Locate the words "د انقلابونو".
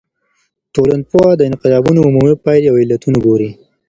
1.35-1.99